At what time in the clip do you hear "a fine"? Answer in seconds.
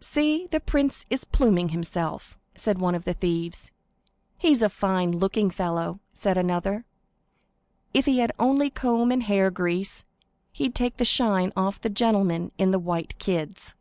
4.62-5.12